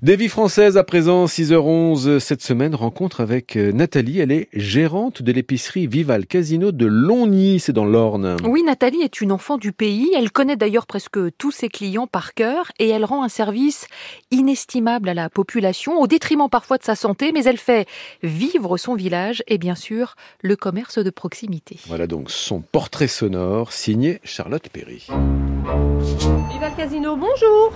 Des 0.00 0.14
vies 0.14 0.28
françaises 0.28 0.76
à 0.76 0.84
présent, 0.84 1.24
6h11 1.24 2.20
cette 2.20 2.40
semaine, 2.40 2.76
rencontre 2.76 3.20
avec 3.20 3.56
euh, 3.56 3.72
Nathalie. 3.72 4.20
Elle 4.20 4.30
est 4.30 4.48
gérante 4.52 5.22
de 5.22 5.32
l'épicerie 5.32 5.88
Vival 5.88 6.24
Casino 6.24 6.70
de 6.70 6.86
Longny, 6.86 7.58
c'est 7.58 7.72
dans 7.72 7.84
l'Orne. 7.84 8.36
Oui, 8.44 8.62
Nathalie 8.62 9.02
est 9.02 9.20
une 9.20 9.32
enfant 9.32 9.58
du 9.58 9.72
pays. 9.72 10.08
Elle 10.16 10.30
connaît 10.30 10.54
d'ailleurs 10.54 10.86
presque 10.86 11.18
tous 11.36 11.50
ses 11.50 11.68
clients 11.68 12.06
par 12.06 12.34
cœur 12.34 12.70
et 12.78 12.88
elle 12.88 13.04
rend 13.04 13.24
un 13.24 13.28
service 13.28 13.88
inestimable 14.30 15.08
à 15.08 15.14
la 15.14 15.28
population, 15.28 16.00
au 16.00 16.06
détriment 16.06 16.48
parfois 16.48 16.78
de 16.78 16.84
sa 16.84 16.94
santé, 16.94 17.32
mais 17.32 17.42
elle 17.42 17.58
fait 17.58 17.88
vivre 18.22 18.76
son 18.76 18.94
village 18.94 19.42
et 19.48 19.58
bien 19.58 19.74
sûr 19.74 20.14
le 20.42 20.54
commerce 20.54 21.00
de 21.00 21.10
proximité. 21.10 21.76
Voilà 21.88 22.06
donc 22.06 22.30
son 22.30 22.60
portrait 22.60 23.08
sonore 23.08 23.72
signé 23.72 24.20
Charlotte 24.22 24.68
Perry. 24.68 25.08
Vival 26.52 26.72
Casino, 26.76 27.16
bonjour 27.16 27.72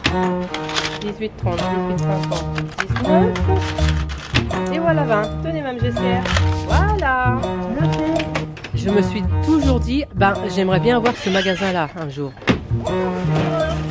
18 1.03 1.33
30, 1.37 1.59
18 1.99 2.12
19. 2.19 4.73
Et 4.75 4.79
voilà 4.79 5.05
20. 5.05 5.23
Tenez, 5.43 5.63
Mme 5.63 5.79
GCR. 5.79 6.23
Voilà. 6.67 7.41
Je 8.75 8.91
me 8.91 9.03
suis 9.03 9.23
toujours 9.45 9.81
dit, 9.81 10.05
ben, 10.15 10.35
j'aimerais 10.55 10.81
bien 10.81 10.97
avoir 10.97 11.15
ce 11.17 11.31
magasin-là 11.31 11.89
un 12.01 12.09
jour. 12.09 12.33
Je 12.87 12.93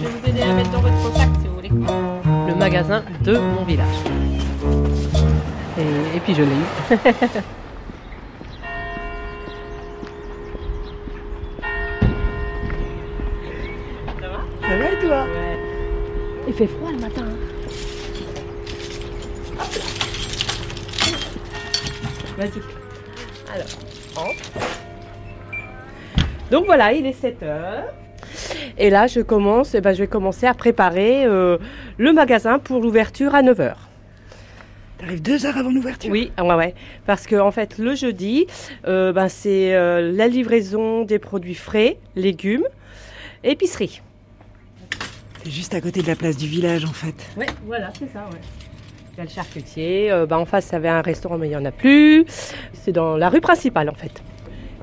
vais 0.06 0.12
vous 0.12 0.30
aider 0.30 0.42
à 0.42 0.54
mettre 0.54 0.72
dans 0.72 0.82
votre 0.82 1.14
sac 1.16 1.30
si 1.42 1.48
vous 1.48 1.56
voulez. 1.56 1.70
Le 1.70 2.56
magasin 2.56 3.04
de 3.24 3.38
mon 3.38 3.64
village. 3.64 3.88
Et, 5.80 6.18
et 6.18 6.20
puis 6.20 6.36
je 6.36 6.42
l'ai 6.44 6.50
eu. 6.50 6.98
Ça 14.20 14.28
va? 14.28 14.40
Ça 14.62 14.78
va 14.78 14.92
et 14.92 15.00
toi? 15.06 15.24
Ouais. 15.24 15.60
Il 16.48 16.54
fait 16.54 16.68
froid 16.68 16.92
le 16.92 17.00
matin. 17.00 17.24
hein. 17.26 17.38
Vas-y. 22.38 22.62
Alors, 23.54 23.68
entre. 24.16 24.52
Donc 26.50 26.66
voilà, 26.66 26.94
il 26.94 27.06
est 27.06 27.14
7 27.14 27.44
heures. 27.44 27.94
Et 28.78 28.90
là, 28.90 29.08
je 29.08 29.20
commence, 29.20 29.76
eh 29.76 29.82
ben, 29.82 29.94
je 29.94 30.00
vais 30.00 30.08
commencer 30.08 30.46
à 30.46 30.54
préparer 30.54 31.26
euh, 31.26 31.58
le 31.98 32.14
magasin 32.14 32.60
pour 32.60 32.82
l'ouverture 32.82 33.36
à 33.36 33.42
9 33.42 33.60
heures. 33.60 33.90
T'arrives 34.98 35.22
deux 35.22 35.46
heures 35.46 35.58
avant 35.58 35.72
l'ouverture? 35.72 36.12
Oui, 36.12 36.32
ouais, 36.40 36.54
ouais. 36.54 36.76
Parce 37.06 37.26
que 37.26 37.36
en 37.36 37.52
fait, 37.52 37.78
le 37.78 37.96
jeudi, 37.96 38.46
euh, 38.88 39.12
ben, 39.12 39.30
c'est 39.30 39.74
euh, 39.74 40.12
la 40.12 40.28
livraison 40.28 41.04
des 41.04 41.20
produits 41.20 41.56
frais, 41.56 41.98
légumes, 42.16 42.66
épicerie. 43.44 44.02
C'est 45.44 45.52
juste 45.52 45.74
à 45.74 45.82
côté 45.82 46.04
de 46.04 46.08
la 46.08 46.16
place 46.16 46.38
du 46.38 46.46
village 46.46 46.86
en 46.86 46.94
fait. 46.94 47.16
Oui, 47.36 47.46
voilà, 47.66 47.92
c'est 47.98 48.12
ça, 48.14 48.26
ouais. 48.32 48.40
Il 49.14 49.18
y 49.18 49.22
a 49.22 49.24
le 49.24 49.30
charcutier. 49.30 50.12
euh, 50.12 50.26
bah, 50.26 50.38
en 50.40 50.46
face, 50.46 50.70
il 50.70 50.74
y 50.74 50.76
avait 50.76 50.90
un 50.90 51.02
restaurant, 51.02 51.38
mais 51.38 51.48
il 51.48 51.52
n'y 51.52 51.56
en 51.56 51.66
a 51.66 51.72
plus. 51.72 52.26
C'est 52.74 52.92
dans 52.92 53.18
la 53.18 53.30
rue 53.30 53.42
principale, 53.42 53.90
en 53.90 53.94
fait. 53.94 54.22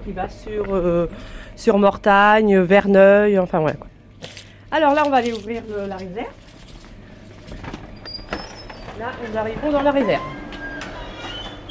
Qui 0.04 0.12
va 0.12 0.28
sur, 0.28 0.64
euh, 0.74 1.06
Mortagne, 1.78 2.58
Verneuil, 2.60 3.38
enfin, 3.38 3.60
quoi. 3.60 3.86
Alors 4.70 4.94
là, 4.94 5.02
on 5.06 5.10
va 5.10 5.16
aller 5.16 5.32
ouvrir 5.32 5.62
le- 5.68 5.88
la 5.88 5.96
réserve. 5.96 6.26
Là, 9.00 9.06
nous 9.30 9.38
arrivons 9.38 9.72
dans 9.72 9.82
la 9.82 9.90
réserve. 9.90 10.22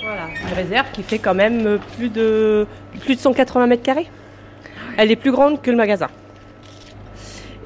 Voilà, 0.02 0.28
une 0.48 0.54
réserve 0.56 0.88
qui 0.94 1.04
fait 1.04 1.20
quand 1.20 1.36
même 1.36 1.66
euh, 1.68 1.78
plus 1.98 2.10
de, 2.10 2.66
plus 3.02 3.16
de 3.16 3.20
180 3.20 3.68
mètres 3.68 3.84
carrés. 3.84 4.08
Elle 4.98 5.12
est 5.12 5.16
plus 5.18 5.32
grande 5.32 5.62
que 5.62 5.70
le 5.70 5.78
magasin. 5.78 6.08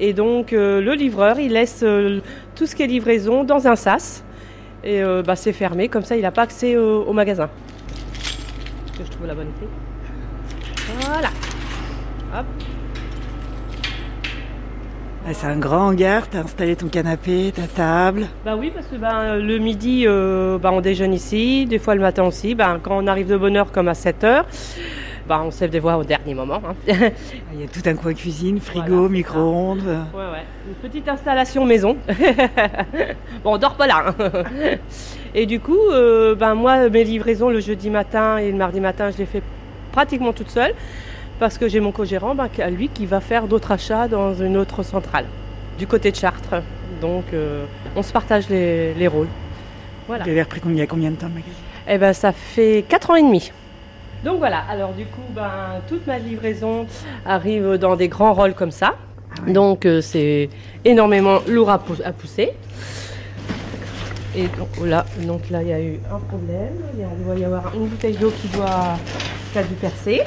Et 0.00 0.12
donc, 0.12 0.52
euh, 0.52 0.80
le 0.80 0.94
livreur, 0.94 1.38
il 1.38 1.52
laisse 1.52 1.80
euh, 1.84 2.20
tout 2.56 2.66
ce 2.66 2.74
qui 2.74 2.82
est 2.82 2.86
livraison 2.88 3.44
dans 3.44 3.68
un 3.68 3.76
sas. 3.76 4.24
Et 4.84 5.02
euh, 5.02 5.22
bah, 5.22 5.36
c'est 5.36 5.52
fermé, 5.52 5.88
comme 5.88 6.02
ça 6.02 6.16
il 6.16 6.22
n'a 6.22 6.32
pas 6.32 6.42
accès 6.42 6.76
au, 6.76 7.02
au 7.04 7.12
magasin. 7.12 7.48
Est-ce 8.86 8.98
que 8.98 9.04
je 9.04 9.10
trouve 9.10 9.26
la 9.26 9.34
bonne 9.34 9.50
clé 9.58 9.68
Voilà. 11.00 11.28
Hop. 12.36 12.46
Ah, 15.24 15.32
c'est 15.34 15.46
un 15.46 15.56
grand 15.56 15.90
hangar, 15.90 16.28
t'as 16.28 16.40
installé 16.40 16.74
ton 16.74 16.88
canapé, 16.88 17.52
ta 17.54 17.68
table. 17.68 18.26
Bah 18.44 18.56
oui, 18.58 18.72
parce 18.74 18.88
que 18.88 18.96
ben, 18.96 19.36
le 19.36 19.58
midi, 19.58 20.02
euh, 20.04 20.58
bah, 20.58 20.72
on 20.72 20.80
déjeune 20.80 21.14
ici, 21.14 21.64
des 21.64 21.78
fois 21.78 21.94
le 21.94 22.00
matin 22.00 22.24
aussi. 22.24 22.56
Ben, 22.56 22.80
quand 22.82 22.98
on 23.00 23.06
arrive 23.06 23.28
de 23.28 23.36
bonne 23.36 23.56
heure, 23.56 23.70
comme 23.70 23.86
à 23.86 23.94
7 23.94 24.24
heures, 24.24 24.46
bah, 25.32 25.40
on 25.46 25.50
se 25.50 25.62
lève 25.62 25.70
des 25.70 25.78
voix 25.80 25.96
au 25.96 26.04
dernier 26.04 26.34
moment. 26.34 26.60
hein. 26.62 26.74
Il 27.54 27.60
y 27.62 27.64
a 27.64 27.66
tout 27.66 27.80
un 27.86 27.94
coin 27.94 28.12
cuisine, 28.12 28.60
frigo, 28.60 28.84
Voilà, 28.96 29.08
micro-ondes. 29.08 29.80
Ouais, 29.86 30.20
ouais. 30.30 30.44
Une 30.68 30.74
petite 30.74 31.08
installation 31.08 31.64
maison. 31.64 31.96
bon, 33.42 33.54
on 33.54 33.56
dort 33.56 33.76
pas 33.76 33.86
là. 33.86 34.04
hein. 34.18 34.30
Et 35.34 35.46
du 35.46 35.58
coup, 35.58 35.78
euh, 35.90 36.34
ben 36.34 36.54
moi, 36.54 36.90
mes 36.90 37.04
livraisons 37.04 37.48
le 37.48 37.60
jeudi 37.60 37.88
matin 37.88 38.36
et 38.36 38.50
le 38.50 38.58
mardi 38.58 38.78
matin, 38.78 39.10
je 39.10 39.16
les 39.16 39.24
fais 39.24 39.40
pratiquement 39.90 40.34
toute 40.34 40.50
seule. 40.50 40.74
Parce 41.40 41.56
que 41.56 41.66
j'ai 41.66 41.80
mon 41.80 41.92
co-gérant, 41.92 42.34
ben, 42.34 42.50
lui, 42.70 42.90
qui 42.90 43.06
va 43.06 43.20
faire 43.20 43.46
d'autres 43.48 43.72
achats 43.72 44.08
dans 44.08 44.34
une 44.34 44.58
autre 44.58 44.82
centrale, 44.82 45.24
du 45.78 45.86
côté 45.86 46.10
de 46.10 46.16
Chartres. 46.16 46.56
Donc, 47.00 47.24
euh, 47.32 47.64
on 47.96 48.02
se 48.02 48.12
partage 48.12 48.50
les, 48.50 48.92
les 48.92 49.08
rôles. 49.08 49.28
Voilà. 50.08 50.24
Tu 50.24 50.30
avais 50.30 50.42
repris 50.42 50.60
combien, 50.60 50.76
il 50.76 50.80
y 50.80 50.82
a 50.82 50.86
combien 50.86 51.10
de 51.10 51.16
temps 51.16 51.28
le 51.28 51.32
magasin 51.34 51.56
Eh 51.88 51.96
ben, 51.96 52.12
ça 52.12 52.32
fait 52.32 52.84
4 52.86 53.10
ans 53.10 53.16
et 53.16 53.22
demi. 53.22 53.50
Donc 54.24 54.38
voilà, 54.38 54.62
alors 54.70 54.92
du 54.92 55.04
coup, 55.06 55.22
ben, 55.34 55.80
toute 55.88 56.06
ma 56.06 56.18
livraison 56.18 56.86
arrive 57.26 57.74
dans 57.76 57.96
des 57.96 58.08
grands 58.08 58.34
rôles 58.34 58.54
comme 58.54 58.70
ça. 58.70 58.94
ouais. 59.46 59.52
Donc 59.52 59.84
euh, 59.84 60.00
c'est 60.00 60.48
énormément 60.84 61.40
lourd 61.48 61.70
à, 61.70 61.78
pou- 61.78 62.02
à 62.04 62.12
pousser. 62.12 62.52
Et 64.34 64.44
donc 64.44 64.68
oh 64.80 64.84
là, 64.86 65.04
donc 65.20 65.50
là, 65.50 65.60
il 65.62 65.68
y 65.68 65.72
a 65.72 65.80
eu 65.80 65.98
un 66.10 66.18
problème. 66.18 66.72
Il, 66.96 67.24
doit 67.24 67.34
y 67.36 67.44
avoir 67.44 67.72
une 67.74 67.86
bouteille 67.86 68.16
d'eau 68.16 68.30
qui 68.40 68.48
doit 68.48 68.96
qui 69.52 69.58
a 69.58 69.62
dû 69.62 69.74
percer. 69.74 70.22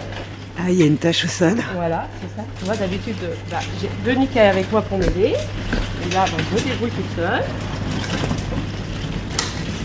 Ah, 0.59 0.69
il 0.69 0.75
y 0.79 0.83
a 0.83 0.85
une 0.85 0.97
tache 0.97 1.25
au 1.25 1.27
sol. 1.27 1.55
Voilà, 1.75 2.07
c'est 2.21 2.39
ça. 2.39 2.47
Tu 2.59 2.65
vois, 2.65 2.75
d'habitude, 2.75 3.15
euh, 3.23 3.33
bah, 3.49 3.59
j'ai 3.81 3.89
Denis 4.09 4.27
qui 4.27 4.37
est 4.37 4.47
avec 4.47 4.71
moi 4.71 4.81
pour 4.83 4.97
m'aider. 4.97 5.33
Et 5.33 6.13
là, 6.13 6.25
ben, 6.25 6.43
je 6.57 6.63
débrouille 6.63 6.91
toute 6.91 7.15
seule. 7.15 7.43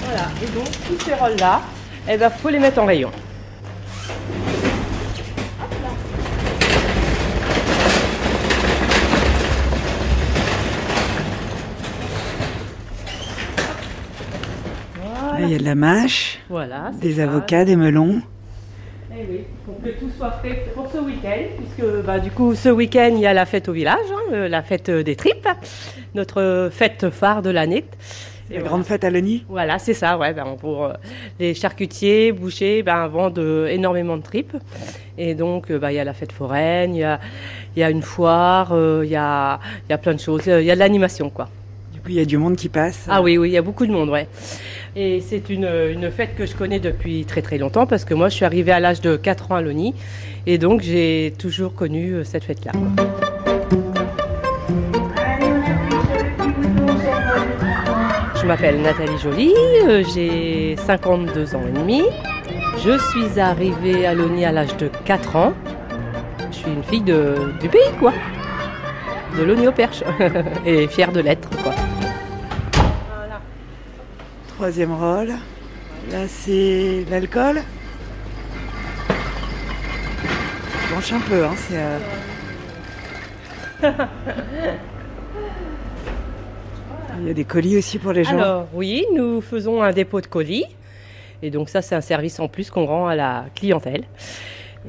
Voilà, 0.04 0.26
et 0.42 0.46
donc 0.56 0.66
tous 0.86 1.04
ces 1.04 1.14
rôles-là, 1.14 1.60
il 2.08 2.18
ben, 2.18 2.30
faut 2.30 2.48
les 2.50 2.58
mettre 2.58 2.80
en 2.80 2.86
rayon. 2.86 3.10
Il 15.42 15.48
y 15.48 15.54
a 15.54 15.58
de 15.58 15.64
la 15.64 15.74
mâche, 15.74 16.38
Voilà, 16.48 16.90
des 17.00 17.14
ça. 17.14 17.24
avocats, 17.24 17.64
des 17.64 17.76
melons. 17.76 18.20
Eh 19.12 19.26
oui, 19.28 19.40
pour 19.64 19.80
que 19.82 19.88
tout 19.98 20.10
soit 20.16 20.38
fait 20.42 20.66
pour 20.74 20.90
ce 20.90 20.98
week-end, 20.98 21.42
puisque 21.56 21.90
bah, 22.04 22.18
du 22.18 22.30
coup 22.30 22.54
ce 22.54 22.68
week-end 22.68 23.10
il 23.14 23.20
y 23.20 23.26
a 23.26 23.32
la 23.34 23.46
fête 23.46 23.68
au 23.68 23.72
village, 23.72 23.98
hein, 24.32 24.48
la 24.48 24.62
fête 24.62 24.90
des 24.90 25.16
tripes, 25.16 25.48
notre 26.14 26.68
fête 26.72 27.10
phare 27.10 27.42
de 27.42 27.50
l'année. 27.50 27.84
La 28.50 28.56
voilà. 28.56 28.68
grande 28.68 28.84
fête 28.84 29.04
à 29.04 29.10
Loni. 29.10 29.44
Voilà, 29.48 29.78
c'est 29.78 29.94
ça, 29.94 30.18
ouais. 30.18 30.32
Ben, 30.32 30.44
pour 30.58 30.84
euh, 30.84 30.92
les 31.38 31.54
charcutiers, 31.54 32.32
bouchers, 32.32 32.82
ben, 32.82 33.06
vendent 33.06 33.38
euh, 33.38 33.68
énormément 33.68 34.16
de 34.16 34.22
tripes. 34.22 34.56
Et 35.16 35.34
donc, 35.34 35.70
euh, 35.70 35.78
ben, 35.78 35.90
il 35.90 35.94
y 35.94 35.98
a 36.00 36.04
la 36.04 36.14
fête 36.14 36.32
foraine, 36.32 36.96
il 36.96 37.00
y 37.00 37.04
a, 37.04 37.20
y 37.76 37.82
a 37.84 37.90
une 37.90 38.02
foire, 38.02 38.74
il 39.04 39.08
y, 39.08 39.14
a, 39.14 39.60
y 39.88 39.92
a 39.92 39.98
plein 39.98 40.14
de 40.14 40.20
choses. 40.20 40.46
Il 40.46 40.64
y 40.64 40.70
a 40.70 40.74
de 40.74 40.80
l'animation, 40.80 41.30
quoi. 41.30 41.48
Du 41.92 42.00
coup, 42.00 42.08
il 42.08 42.16
y 42.16 42.20
a 42.20 42.24
du 42.24 42.38
monde 42.38 42.56
qui 42.56 42.68
passe. 42.68 43.06
Ah 43.08 43.22
oui, 43.22 43.38
oui, 43.38 43.50
il 43.50 43.52
y 43.52 43.56
a 43.58 43.62
beaucoup 43.62 43.86
de 43.86 43.92
monde, 43.92 44.08
ouais. 44.08 44.26
Et 44.96 45.20
c'est 45.20 45.48
une, 45.48 45.68
une 45.92 46.10
fête 46.10 46.34
que 46.36 46.44
je 46.44 46.56
connais 46.56 46.80
depuis 46.80 47.24
très 47.24 47.42
très 47.42 47.58
longtemps 47.58 47.86
parce 47.86 48.04
que 48.04 48.12
moi 48.12 48.28
je 48.28 48.34
suis 48.34 48.44
arrivée 48.44 48.72
à 48.72 48.80
l'âge 48.80 49.00
de 49.00 49.14
4 49.14 49.52
ans 49.52 49.54
à 49.54 49.62
Loni 49.62 49.94
et 50.46 50.58
donc 50.58 50.80
j'ai 50.80 51.32
toujours 51.38 51.76
connu 51.76 52.24
cette 52.24 52.42
fête-là. 52.42 52.72
M'appelle 58.50 58.82
Nathalie 58.82 59.16
Joly, 59.16 59.54
euh, 59.86 60.02
j'ai 60.12 60.74
52 60.84 61.54
ans 61.54 61.62
et 61.68 61.70
demi. 61.70 62.02
Je 62.84 62.98
suis 62.98 63.38
arrivée 63.38 64.04
à 64.06 64.12
Loni 64.12 64.44
à 64.44 64.50
l'âge 64.50 64.76
de 64.76 64.90
4 65.04 65.36
ans. 65.36 65.52
Je 66.50 66.56
suis 66.56 66.72
une 66.72 66.82
fille 66.82 67.02
de, 67.02 67.52
du 67.60 67.68
pays, 67.68 67.92
quoi. 68.00 68.12
De 69.38 69.44
Loni 69.44 69.68
au 69.68 69.72
Perche. 69.72 70.02
et 70.66 70.88
fière 70.88 71.12
de 71.12 71.20
l'être, 71.20 71.48
quoi. 71.62 71.72
Voilà. 73.14 73.40
Troisième 74.48 74.94
rôle. 74.94 75.28
Là, 76.10 76.26
c'est 76.26 77.04
l'alcool. 77.08 77.62
Je 80.88 80.92
penche 80.92 81.12
un 81.12 81.20
peu, 81.20 81.44
hein, 81.44 81.54
c'est... 81.56 81.78
euh, 83.84 83.92
Il 87.20 87.28
y 87.28 87.30
a 87.30 87.34
des 87.34 87.44
colis 87.44 87.76
aussi 87.76 87.98
pour 87.98 88.12
les 88.12 88.24
gens. 88.24 88.38
Alors 88.38 88.66
oui, 88.74 89.04
nous 89.14 89.40
faisons 89.40 89.82
un 89.82 89.92
dépôt 89.92 90.20
de 90.20 90.26
colis. 90.26 90.64
Et 91.42 91.50
donc 91.50 91.68
ça, 91.68 91.82
c'est 91.82 91.94
un 91.94 92.00
service 92.00 92.38
en 92.40 92.48
plus 92.48 92.70
qu'on 92.70 92.86
rend 92.86 93.06
à 93.06 93.14
la 93.14 93.46
clientèle. 93.54 94.04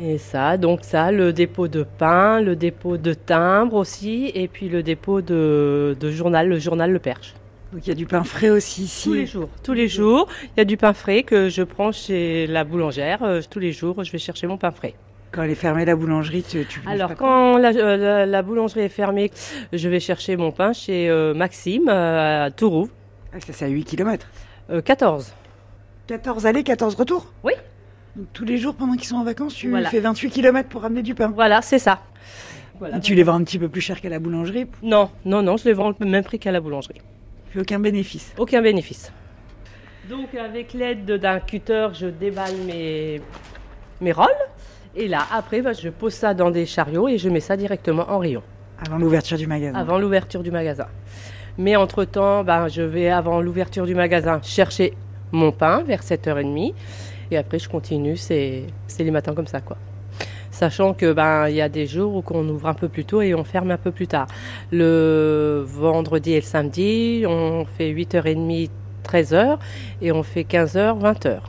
Et 0.01 0.17
ça, 0.17 0.57
donc 0.57 0.79
ça, 0.83 1.11
le 1.11 1.33
dépôt 1.33 1.67
de 1.67 1.83
pain, 1.83 2.41
le 2.41 2.55
dépôt 2.55 2.97
de 2.97 3.13
timbre 3.13 3.75
aussi, 3.75 4.31
et 4.33 4.47
puis 4.47 4.69
le 4.69 4.83
dépôt 4.83 5.21
de, 5.21 5.97
de 5.99 6.11
journal, 6.11 6.47
le 6.47 6.59
journal 6.59 6.91
Le 6.91 6.99
Perche. 6.99 7.33
Donc 7.73 7.85
il 7.85 7.89
y 7.89 7.91
a 7.91 7.95
du 7.95 8.05
pain 8.05 8.23
frais 8.23 8.49
aussi 8.49 8.83
ici. 8.83 9.09
Tous 9.09 9.15
les 9.15 9.25
jours. 9.25 9.49
Tous 9.63 9.73
les 9.73 9.87
jours, 9.87 10.27
il 10.43 10.59
y 10.59 10.61
a 10.61 10.65
du 10.65 10.77
pain 10.77 10.93
frais 10.93 11.23
que 11.23 11.49
je 11.49 11.63
prends 11.63 11.91
chez 11.91 12.47
la 12.47 12.63
boulangère. 12.63 13.23
Euh, 13.23 13.41
tous 13.49 13.59
les 13.59 13.71
jours, 13.71 14.03
je 14.03 14.11
vais 14.11 14.17
chercher 14.17 14.47
mon 14.47 14.57
pain 14.57 14.71
frais. 14.71 14.93
Quand 15.31 15.43
elle 15.43 15.51
est 15.51 15.55
fermée, 15.55 15.85
la 15.85 15.95
boulangerie, 15.95 16.43
tu, 16.43 16.65
tu 16.65 16.81
Alors, 16.85 17.15
quand 17.15 17.57
la, 17.57 17.69
euh, 17.69 17.95
la- 17.97 18.25
la 18.25 18.41
boulangerie 18.41 18.81
est 18.81 18.89
fermée, 18.89 19.31
je 19.71 19.87
vais 19.87 20.01
chercher 20.01 20.35
mon 20.35 20.51
pain 20.51 20.73
chez 20.73 21.09
euh, 21.09 21.33
Maxime 21.33 21.87
euh, 21.87 22.45
à 22.45 22.51
Tourouvre. 22.51 22.91
Ah, 23.33 23.39
ça, 23.39 23.53
c'est 23.53 23.63
à 23.65 23.69
8 23.69 23.85
km. 23.85 24.27
Euh, 24.71 24.81
14. 24.81 25.33
14 26.07 26.45
allées, 26.45 26.63
14 26.63 26.95
retours 26.95 27.31
Oui. 27.43 27.53
Donc 28.17 28.27
tous 28.33 28.43
les 28.43 28.57
jours 28.57 28.75
pendant 28.75 28.93
qu'ils 28.95 29.05
sont 29.05 29.15
en 29.15 29.23
vacances, 29.23 29.53
tu 29.55 29.69
Voilà. 29.69 29.89
fais 29.89 30.01
28 30.01 30.31
km 30.31 30.67
pour 30.67 30.81
ramener 30.81 31.01
du 31.01 31.15
pain. 31.15 31.31
Voilà, 31.33 31.61
c'est 31.61 31.79
ça. 31.79 32.01
Voilà. 32.79 32.99
Tu 32.99 33.15
les 33.15 33.23
vends 33.23 33.35
un 33.35 33.43
petit 33.45 33.57
peu 33.59 33.69
plus 33.69 33.79
cher 33.79 34.01
qu'à 34.01 34.09
la 34.09 34.19
boulangerie, 34.19 34.67
Non, 34.83 35.09
non, 35.23 35.41
non, 35.43 35.55
je 35.55 35.63
les 35.65 35.73
vends 35.73 35.93
le 35.97 36.05
même 36.05 36.23
prix 36.25 36.39
qu'à 36.39 36.51
la 36.51 36.59
boulangerie. 36.59 36.99
puis 37.51 37.59
aucun 37.61 37.79
bénéfice. 37.79 38.33
Aucun 38.37 38.61
bénéfice. 38.61 39.13
Donc 40.09 40.33
avec 40.35 40.73
l'aide 40.73 41.05
d'un 41.05 41.39
cutter, 41.39 41.87
je 41.93 42.07
déballe 42.07 42.55
mes, 42.67 43.21
mes 44.01 44.11
rolls. 44.11 44.27
Et 44.95 45.07
là, 45.07 45.19
après, 45.31 45.61
bah, 45.61 45.73
je 45.73 45.89
pose 45.89 46.13
ça 46.13 46.33
dans 46.33 46.51
des 46.51 46.65
chariots 46.65 47.07
et 47.07 47.17
je 47.17 47.29
mets 47.29 47.39
ça 47.39 47.55
directement 47.55 48.09
en 48.09 48.19
rayon, 48.19 48.43
Avant 48.85 48.97
l'ouverture 48.97 49.37
du 49.37 49.47
magasin. 49.47 49.77
avant 49.77 49.97
l'ouverture 49.97 50.43
du 50.43 50.51
magasin. 50.51 50.87
Mais 51.57 51.75
entre-temps, 51.75 52.43
bah, 52.43 52.67
je 52.67 52.81
vais, 52.81 53.09
avant 53.09 53.41
l'ouverture 53.41 53.85
du 53.85 53.95
magasin, 53.95 54.39
chercher 54.43 54.93
mon 55.31 55.51
pain 55.51 55.83
vers 55.83 56.01
7h30. 56.01 56.73
Et 57.31 57.37
après, 57.37 57.59
je 57.59 57.69
continue, 57.69 58.17
c'est 58.17 58.63
c'est 58.87 59.03
les 59.03 59.11
matins 59.11 59.33
comme 59.33 59.47
ça, 59.47 59.61
quoi. 59.61 59.77
Sachant 60.51 60.93
que 60.93 61.13
ben 61.13 61.47
il 61.47 61.55
y 61.55 61.61
a 61.61 61.69
des 61.69 61.87
jours 61.87 62.13
où 62.17 62.23
on 62.31 62.47
ouvre 62.49 62.67
un 62.67 62.73
peu 62.73 62.89
plus 62.89 63.05
tôt 63.05 63.21
et 63.21 63.33
on 63.33 63.45
ferme 63.45 63.71
un 63.71 63.77
peu 63.77 63.91
plus 63.91 64.07
tard. 64.07 64.27
Le 64.71 65.63
vendredi 65.65 66.33
et 66.33 66.41
le 66.41 66.45
samedi, 66.45 67.23
on 67.25 67.63
fait 67.63 67.89
8h30, 67.93 68.69
13h 69.05 69.57
et 70.01 70.11
on 70.11 70.23
fait 70.23 70.41
15h, 70.43 70.99
20h. 70.99 71.39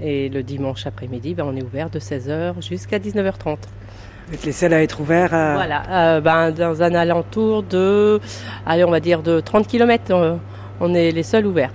Et 0.00 0.28
le 0.28 0.42
dimanche 0.42 0.86
après-midi, 0.86 1.34
ben, 1.34 1.44
on 1.46 1.56
est 1.56 1.62
ouvert 1.62 1.90
de 1.90 1.98
16h 1.98 2.62
jusqu'à 2.66 2.98
19h30. 2.98 3.56
Vous 4.28 4.34
êtes 4.34 4.44
les 4.44 4.52
seuls 4.52 4.74
à 4.74 4.82
être 4.82 5.00
ouverts 5.00 5.34
à... 5.34 5.54
Voilà, 5.54 5.82
euh, 5.90 6.20
ben, 6.20 6.50
dans 6.50 6.82
un 6.82 6.94
alentour 6.94 7.62
de, 7.62 8.20
allez, 8.66 8.84
on 8.84 8.90
va 8.90 9.00
dire 9.00 9.22
de 9.22 9.40
30 9.40 9.66
km, 9.66 10.38
on 10.80 10.94
est 10.94 11.10
les 11.10 11.22
seuls 11.22 11.46
ouverts. 11.46 11.72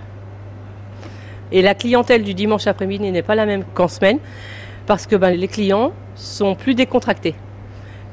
Et 1.52 1.62
la 1.62 1.76
clientèle 1.76 2.24
du 2.24 2.34
dimanche 2.34 2.68
après-midi 2.68 3.12
n'est 3.12 3.22
pas 3.22 3.36
la 3.36 3.46
même 3.46 3.64
qu'en 3.74 3.88
semaine, 3.88 4.20
parce 4.86 5.06
que 5.06 5.16
ben, 5.16 5.32
les 5.32 5.48
clients 5.48 5.92
sont 6.16 6.56
plus 6.56 6.76
décontractés. 6.76 7.36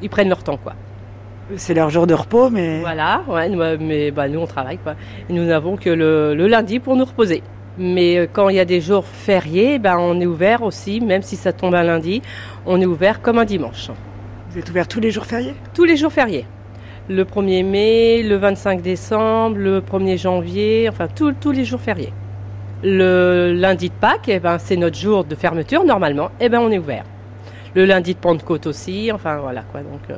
Ils 0.02 0.10
prennent 0.10 0.28
leur 0.28 0.42
temps, 0.42 0.56
quoi. 0.56 0.74
C'est 1.56 1.74
leur 1.74 1.90
jour 1.90 2.06
de 2.06 2.14
repos, 2.14 2.48
mais 2.48 2.80
Voilà, 2.80 3.22
ouais, 3.28 3.50
euh, 3.50 3.76
mais 3.80 4.10
bah, 4.10 4.28
nous 4.28 4.38
on 4.38 4.46
travaille 4.46 4.78
quoi. 4.78 4.94
Et 5.28 5.32
nous 5.32 5.44
n'avons 5.44 5.76
que 5.76 5.90
le, 5.90 6.34
le 6.34 6.46
lundi 6.46 6.78
pour 6.78 6.94
nous 6.94 7.04
reposer. 7.04 7.42
Mais 7.82 8.18
euh, 8.18 8.26
quand 8.30 8.50
il 8.50 8.56
y 8.56 8.60
a 8.60 8.66
des 8.66 8.82
jours 8.82 9.06
fériés, 9.06 9.78
ben, 9.78 9.96
on 9.98 10.20
est 10.20 10.26
ouvert 10.26 10.62
aussi, 10.62 11.00
même 11.00 11.22
si 11.22 11.34
ça 11.36 11.52
tombe 11.54 11.74
un 11.74 11.82
lundi, 11.82 12.20
on 12.66 12.78
est 12.78 12.84
ouvert 12.86 13.22
comme 13.22 13.38
un 13.38 13.46
dimanche. 13.46 13.88
vous 14.50 14.58
êtes 14.58 14.68
ouverts 14.68 14.86
tous 14.86 15.00
les 15.00 15.10
jours 15.10 15.24
fériés? 15.24 15.54
Tous 15.74 15.84
les 15.84 15.96
jours 15.96 16.12
fériés. 16.12 16.44
Le 17.08 17.24
1er 17.24 17.64
mai, 17.64 18.22
le 18.22 18.36
25 18.36 18.82
décembre, 18.82 19.56
le 19.56 19.80
1er 19.80 20.18
janvier, 20.18 20.88
enfin 20.90 21.08
tous- 21.08 21.32
tous 21.32 21.52
les 21.52 21.64
jours 21.64 21.80
fériés. 21.80 22.12
Le 22.84 23.52
lundi 23.54 23.88
de 23.88 23.94
Pâques, 23.94 24.28
eh 24.28 24.38
ben, 24.40 24.58
c'est 24.58 24.76
notre 24.76 24.98
jour 24.98 25.24
de 25.24 25.34
fermeture 25.34 25.82
normalement, 25.84 26.30
et 26.38 26.50
ben, 26.50 26.60
on 26.60 26.70
est 26.70 26.78
ouvert. 26.78 27.04
Le 27.74 27.86
lundi 27.86 28.12
de 28.14 28.18
Pentecôte 28.18 28.66
aussi, 28.66 29.10
enfin 29.10 29.38
voilà 29.38 29.62
quoi. 29.62 29.80
Donc, 29.80 30.00
euh, 30.10 30.16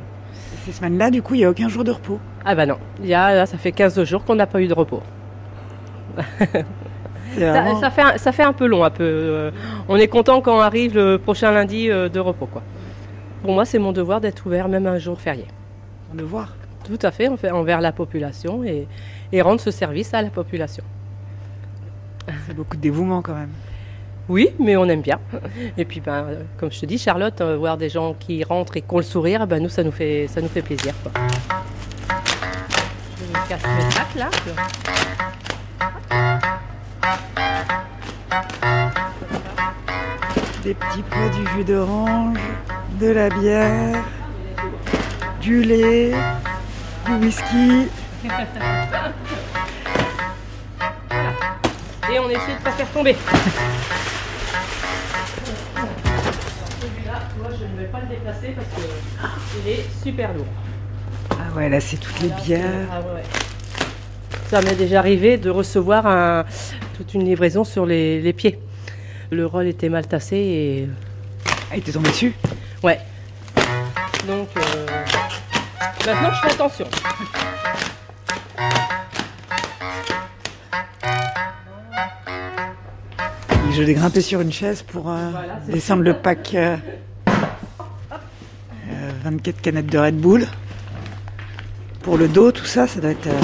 Ces 0.65 0.73
semaines-là, 0.73 1.11
du 1.11 1.21
coup, 1.21 1.33
il 1.35 1.37
n'y 1.39 1.45
a 1.45 1.49
aucun 1.49 1.69
jour 1.69 1.83
de 1.85 1.91
repos? 1.91 2.19
ah 2.45 2.55
ben 2.55 2.65
non, 2.65 2.77
il 3.01 3.07
y 3.07 3.13
a, 3.13 3.33
là, 3.33 3.45
ça 3.45 3.57
fait 3.57 3.71
15 3.71 4.03
jours 4.03 4.25
qu'on 4.25 4.35
n'a 4.35 4.47
pas 4.47 4.59
eu 4.61 4.67
de 4.67 4.73
repos. 4.73 5.01
Ça, 7.79 7.89
fait, 7.91 8.01
un- 8.01 8.17
ça 8.17 8.31
fait 8.31 8.43
un 8.43 8.53
peu 8.53 8.65
long, 8.67 8.83
un 8.83 8.89
peu. 8.89 9.03
euh, 9.03 9.51
on 9.87 9.95
est 9.97 10.07
content 10.07 10.41
quand 10.41 10.59
arrive 10.59 10.95
le 10.95 11.17
prochain 11.17 11.51
lundi 11.51 11.89
euh, 11.89 12.09
de 12.09 12.19
repos, 12.19 12.45
quoi. 12.47 12.61
Pour 13.41 13.53
moi, 13.53 13.65
c'est 13.65 13.79
mon 13.79 13.91
devoir 13.91 14.21
d'être 14.21 14.45
ouvert 14.45 14.67
même 14.69 14.87
un 14.87 14.97
jour 14.99 15.19
férié. 15.19 15.45
on 16.13 16.17
le 16.17 16.23
voir. 16.23 16.49
Tout 16.85 16.99
à 17.01 17.11
fait, 17.11 17.27
en 17.29 17.37
fait, 17.37 17.51
envers 17.51 17.79
la 17.81 17.91
population 17.91 18.63
et, 18.63 18.87
et 19.31 19.41
rendre 19.41 19.59
ce 19.61 19.71
service 19.71 20.13
à 20.13 20.21
la 20.21 20.29
population. 20.29 20.83
C'est 22.47 22.55
beaucoup 22.55 22.75
de 22.77 22.81
dévouement 22.81 23.21
quand 23.21 23.33
même. 23.35 23.49
Oui, 24.29 24.49
mais 24.59 24.77
on 24.77 24.85
aime 24.85 25.01
bien. 25.01 25.19
Et 25.77 25.83
puis, 25.83 25.99
ben, 25.99 26.25
comme 26.57 26.71
je 26.71 26.79
te 26.79 26.85
dis, 26.85 26.97
Charlotte, 26.97 27.39
euh, 27.41 27.57
voir 27.57 27.75
des 27.77 27.89
gens 27.89 28.15
qui 28.17 28.41
rentrent 28.43 28.77
et 28.77 28.81
qui 28.81 28.87
ont 28.93 28.97
le 28.97 29.03
sourire, 29.03 29.45
ben, 29.47 29.61
nous, 29.61 29.67
ça 29.69 29.83
nous 29.83 29.91
fait, 29.91 30.27
ça 30.29 30.39
nous 30.41 30.47
fait 30.47 30.61
plaisir. 30.61 30.93
Quoi. 31.03 31.11
Je 33.19 33.25
me 33.25 33.49
casse 33.49 33.63
mes 33.65 33.91
sacs, 33.91 34.15
là. 34.15 34.29
Des 40.63 40.73
petits 40.73 41.03
pots, 41.03 41.29
du 41.37 41.45
jus 41.57 41.63
d'orange, 41.65 42.37
de 42.99 43.07
la 43.07 43.29
bière, 43.29 44.01
du 45.41 45.61
lait, 45.61 46.11
du 47.05 47.13
whisky. 47.25 47.87
Et 52.13 52.19
on 52.19 52.29
essaie 52.29 52.53
de 52.53 52.59
ne 52.59 52.63
pas 52.63 52.71
faire 52.71 52.87
tomber. 52.91 53.15
Celui-là, 56.79 57.19
vois, 57.37 57.49
je 57.59 57.65
ne 57.65 57.77
vais 57.81 57.87
pas 57.87 57.99
le 58.01 58.07
déplacer 58.07 58.55
parce 58.55 58.67
qu'il 58.69 59.71
est 59.71 59.85
super 60.01 60.33
lourd. 60.33 60.45
Ah 61.31 61.55
ouais, 61.57 61.67
là, 61.69 61.79
c'est 61.81 61.97
toutes 61.97 62.19
les 62.21 62.29
bières. 62.29 62.87
Ah 62.91 62.99
ouais. 63.01 63.23
Ça 64.49 64.61
m'est 64.61 64.75
déjà 64.75 64.99
arrivé 64.99 65.37
de 65.37 65.49
recevoir 65.49 66.05
un- 66.07 66.45
toute 66.95 67.13
une 67.15 67.25
livraison 67.25 67.63
sur 67.65 67.85
les, 67.85 68.21
les 68.21 68.33
pieds. 68.33 68.59
Le 69.33 69.47
rôle 69.47 69.65
était 69.67 69.89
mal 69.89 70.05
tassé 70.07 70.35
et. 70.37 70.89
Ah, 71.71 71.75
il 71.77 71.81
t'est 71.81 71.91
tombé 71.91 72.09
dessus 72.09 72.33
Ouais. 72.83 72.99
Donc. 74.27 74.47
euh, 74.57 74.85
Maintenant, 76.05 76.31
je 76.33 76.47
fais 76.47 76.53
attention. 76.53 76.85
Je 83.71 83.81
l'ai 83.81 83.93
grimpé 83.95 84.21
sur 84.21 84.41
une 84.41 84.51
chaise 84.51 84.83
pour 84.83 85.09
euh, 85.09 85.29
Voilà, 85.31 85.55
descendre 85.67 86.03
le 86.03 86.13
pack. 86.13 86.53
euh, 86.53 86.77
euh, 87.27 89.11
24 89.23 89.61
canettes 89.61 89.87
de 89.87 89.97
Red 89.97 90.17
Bull. 90.17 90.45
Pour 92.01 92.17
le 92.17 92.27
dos, 92.27 92.51
tout 92.51 92.65
ça, 92.65 92.85
ça 92.85 92.99
doit 92.99 93.11
être. 93.11 93.27
euh, 93.27 93.39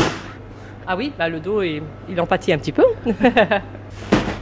Ah 0.86 0.96
oui, 0.96 1.12
bah, 1.18 1.30
le 1.30 1.40
dos, 1.40 1.62
il, 1.64 1.82
il 2.10 2.20
en 2.22 2.28
pâtit 2.28 2.54
un 2.54 2.58
petit 2.60 2.72
peu. 2.74 2.84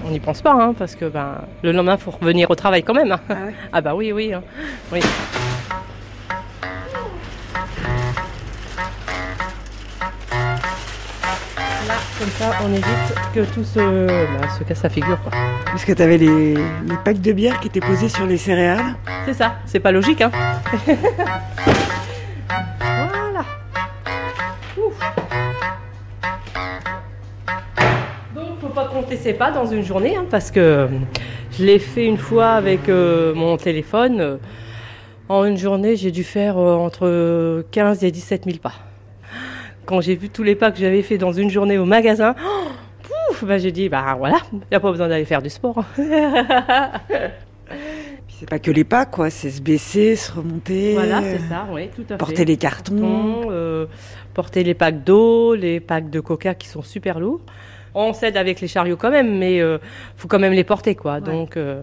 On 0.05 0.09
n'y 0.09 0.19
pense 0.19 0.41
pas, 0.41 0.53
hein, 0.53 0.73
parce 0.77 0.95
que 0.95 1.05
ben, 1.05 1.42
le 1.63 1.71
lendemain, 1.71 1.95
il 1.99 2.01
faut 2.01 2.11
revenir 2.11 2.49
au 2.49 2.56
travail 2.56 2.83
quand 2.83 2.94
même. 2.94 3.11
hein. 3.11 3.19
Ah 3.30 3.35
Ah 3.73 3.81
bah 3.81 3.95
oui, 3.95 4.11
oui. 4.13 4.33
hein. 4.33 4.42
oui. 4.92 4.99
Là, 11.87 11.94
comme 12.19 12.30
ça, 12.31 12.51
on 12.66 12.69
évite 12.71 12.85
que 13.33 13.39
tout 13.54 13.63
se, 13.63 13.80
bah, 14.07 14.47
se 14.57 14.63
casse 14.63 14.83
la 14.83 14.89
figure. 14.89 15.19
quoi. 15.21 15.31
Parce 15.66 15.85
que 15.85 15.94
t'avais 15.94 16.18
les, 16.18 16.54
les 16.56 16.97
packs 17.04 17.21
de 17.21 17.31
bière 17.31 17.59
qui 17.59 17.68
étaient 17.68 17.80
posés 17.80 18.09
sur 18.09 18.25
les 18.25 18.37
céréales. 18.37 18.95
C'est 19.25 19.33
ça, 19.33 19.56
c'est 19.66 19.80
pas 19.80 19.92
logique. 19.92 20.21
Hein. 20.21 20.31
pas 28.78 28.86
compter 28.86 29.18
ses 29.18 29.34
pas 29.34 29.50
dans 29.50 29.66
une 29.66 29.84
journée, 29.84 30.16
hein, 30.16 30.28
parce 30.30 30.52
que 30.52 30.88
je 31.57 31.66
l'ai 31.66 31.80
fait 31.80 32.06
une 32.06 32.18
fois 32.18 32.50
avec 32.50 32.90
euh, 32.90 33.34
mon 33.34 33.57
téléphone. 33.57 34.22
Euh, 34.22 34.38
En 35.30 35.46
une 35.46 35.57
journée, 35.57 35.96
j'ai 35.96 36.12
dû 36.12 36.24
faire 36.24 36.60
euh, 36.60 36.76
entre 36.76 37.64
15 37.72 38.04
et 38.04 38.12
17 38.12 38.46
000 38.46 38.57
pas. 38.60 38.76
Quand 39.88 40.00
j'ai 40.00 40.16
vu 40.16 40.30
tous 40.30 40.44
les 40.44 40.54
pas 40.54 40.69
que 40.72 40.78
j'avais 40.78 41.02
fait 41.02 41.18
dans 41.18 41.31
une 41.31 41.50
journée 41.50 41.80
au 41.80 41.86
magasin, 41.86 42.36
oh, 43.10 43.34
bah, 43.42 43.57
j'ai 43.57 43.72
dit, 43.72 43.90
bah 43.90 44.16
voilà, 44.16 44.38
il 44.54 44.60
n'y 44.69 44.76
a 44.76 44.80
pas 44.80 44.92
besoin 44.92 45.07
d'aller 45.07 45.26
faire 45.26 45.42
du 45.42 45.50
sport. 45.50 45.84
c'est 48.30 48.48
pas 48.48 48.60
que 48.60 48.69
les 48.69 48.84
pas, 48.84 49.07
quoi. 49.07 49.31
C'est 49.31 49.50
se 49.50 49.62
baisser, 49.64 50.16
se 50.16 50.31
remonter. 50.31 50.94
Voilà, 50.94 51.24
c'est 51.24 51.50
ça, 51.50 51.66
oui, 51.72 51.90
tout 51.96 52.04
à 52.04 52.10
fait. 52.10 52.18
Porter 52.18 52.46
les 52.46 52.57
cartons. 52.57 52.94
cartons, 52.96 53.48
euh, 53.50 53.88
porter 54.36 54.64
les 54.64 54.76
packs 54.76 55.04
d'eau, 55.04 55.56
les 55.56 55.80
packs 55.80 56.12
de 56.12 56.19
coca 56.19 56.54
qui 56.54 56.68
sont 56.68 56.84
super 56.84 57.19
lourds. 57.19 57.42
On 57.99 58.13
s'aide 58.13 58.37
avec 58.37 58.61
les 58.61 58.68
chariots 58.68 58.95
quand 58.95 59.09
même, 59.09 59.39
mais 59.39 59.56
il 59.57 59.80
faut 60.16 60.27
quand 60.27 60.37
même 60.37 60.54
les 60.54 60.63
porter, 60.63 60.94
quoi. 60.94 61.19
Donc, 61.19 61.57
euh, 61.57 61.81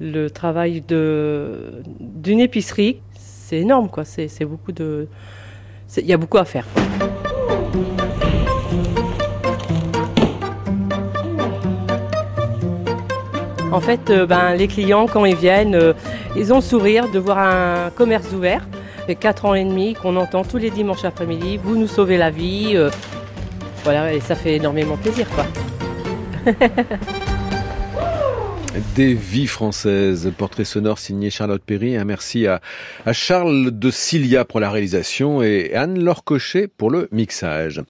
le 0.00 0.30
travail 0.30 0.82
de 0.82 1.82
d'une 1.98 2.38
épicerie, 2.38 3.00
c'est 3.18 3.58
énorme, 3.58 3.88
quoi. 3.88 4.04
C'est 4.04 4.44
beaucoup 4.44 4.70
de, 4.70 5.08
il 5.96 6.06
y 6.06 6.12
a 6.12 6.16
beaucoup 6.16 6.38
à 6.38 6.44
faire. 6.44 6.64
En 13.72 13.80
fait, 13.80 14.10
euh, 14.10 14.26
ben, 14.26 14.54
les 14.54 14.68
clients, 14.68 15.06
quand 15.06 15.24
ils 15.24 15.36
viennent, 15.36 15.74
euh, 15.74 15.92
ils 16.36 16.52
ont 16.52 16.56
le 16.56 16.62
sourire 16.62 17.08
de 17.10 17.18
voir 17.18 17.38
un 17.38 17.90
commerce 17.90 18.32
ouvert. 18.32 18.66
Ça 18.98 19.06
fait 19.06 19.14
4 19.16 19.44
ans 19.44 19.54
et 19.54 19.64
demi 19.64 19.94
qu'on 19.94 20.16
entend 20.16 20.44
tous 20.44 20.58
les 20.58 20.70
dimanches 20.70 21.04
après-midi, 21.04 21.56
vous 21.56 21.76
nous 21.76 21.88
sauvez 21.88 22.16
la 22.16 22.30
vie. 22.30 22.72
euh, 22.74 22.90
Voilà, 23.84 24.12
et 24.12 24.20
ça 24.20 24.34
fait 24.34 24.56
énormément 24.56 24.96
plaisir, 24.96 25.26
quoi. 25.30 25.46
Des 28.94 29.14
vies 29.14 29.46
françaises, 29.46 30.32
portrait 30.36 30.64
sonore 30.64 30.98
signé 30.98 31.28
Charlotte 31.30 31.62
Perry. 31.64 31.96
Un 31.96 32.04
merci 32.04 32.46
à, 32.46 32.60
Charles 33.12 33.70
de 33.72 33.90
Cilia 33.90 34.44
pour 34.44 34.60
la 34.60 34.70
réalisation 34.70 35.42
et 35.42 35.74
Anne-Laure 35.74 36.24
Cochet 36.24 36.68
pour 36.68 36.90
le 36.90 37.08
mixage. 37.10 37.78